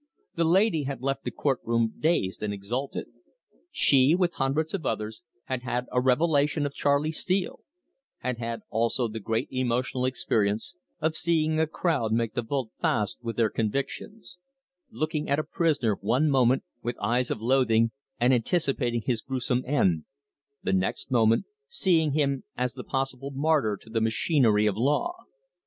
The 0.33 0.45
lady 0.45 0.85
had 0.85 1.03
left 1.03 1.25
the 1.25 1.29
court 1.29 1.59
room 1.63 1.93
dazed 1.99 2.41
and 2.41 2.51
exalted. 2.51 3.05
She, 3.69 4.15
with 4.15 4.33
hundreds 4.33 4.73
of 4.73 4.83
others, 4.83 5.21
had 5.43 5.61
had 5.61 5.85
a 5.91 6.01
revelation 6.01 6.65
of 6.65 6.73
Charley 6.73 7.11
Steele; 7.11 7.59
had 8.17 8.39
had 8.39 8.61
also 8.71 9.07
the 9.07 9.19
great 9.19 9.47
emotional 9.51 10.05
experience 10.05 10.73
of 11.01 11.15
seeing 11.15 11.59
a 11.59 11.67
crowd 11.67 12.13
make 12.13 12.33
the 12.33 12.41
'volte 12.41 12.71
face' 12.81 13.19
with 13.21 13.35
their 13.35 13.51
convictions; 13.51 14.39
looking 14.89 15.29
at 15.29 15.37
a 15.37 15.43
prisoner 15.43 15.93
one 15.93 16.31
moment 16.31 16.63
with 16.81 16.97
eyes 16.97 17.29
of 17.29 17.39
loathing 17.39 17.91
and 18.19 18.33
anticipating 18.33 19.03
his 19.05 19.21
gruesome 19.21 19.63
end, 19.67 20.05
the 20.63 20.73
next 20.73 21.11
moment 21.11 21.45
seeing 21.67 22.13
him 22.13 22.43
as 22.57 22.73
the 22.73 22.83
possible 22.83 23.29
martyr 23.29 23.77
to 23.79 23.87
the 23.91 24.01
machinery 24.01 24.65
of 24.65 24.73
the 24.73 24.81
law. 24.81 25.13